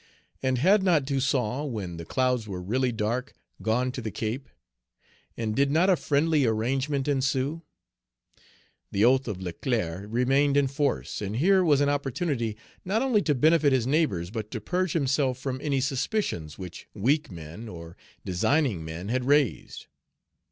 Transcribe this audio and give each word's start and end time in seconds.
And 0.41 0.57
had 0.57 0.81
not 0.81 1.05
Toussaint, 1.05 1.69
when 1.71 1.97
the 1.97 2.05
clouds 2.05 2.47
were 2.47 2.59
really 2.59 2.91
dark, 2.91 3.35
gone 3.61 3.91
to 3.91 4.01
the 4.01 4.09
Cape? 4.09 4.49
And 5.37 5.55
did 5.55 5.69
not 5.69 5.91
a 5.91 5.95
friendly 5.95 6.43
arrangement 6.43 7.07
ensue? 7.07 7.61
The 8.91 9.05
oath 9.05 9.27
of 9.27 9.43
Leclerc 9.43 10.07
remained 10.09 10.57
in 10.57 10.65
force. 10.65 11.21
And 11.21 11.35
here 11.35 11.63
was 11.63 11.81
an 11.81 11.89
opportunity 11.89 12.57
not 12.83 13.03
only 13.03 13.21
to 13.21 13.35
benefit 13.35 13.73
his 13.73 13.85
neighbors, 13.85 14.31
but 14.31 14.49
to 14.49 14.59
purge 14.59 14.93
himself 14.93 15.37
from 15.37 15.61
any 15.61 15.79
suspicions 15.79 16.57
which 16.57 16.87
weak 16.95 17.29
men, 17.29 17.67
or 17.67 17.95
designing 18.25 18.83
men, 18.83 19.09
had 19.09 19.25
raised. 19.25 19.85